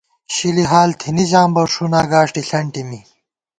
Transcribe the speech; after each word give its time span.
شلی 0.33 0.65
حال 0.71 0.89
تھنی 0.99 1.25
ژام 1.31 1.49
بہ، 1.55 1.63
ݭُنا 1.73 2.01
گاݭٹے 2.11 2.41
ݪنٹی 2.49 2.83
می 2.89 2.99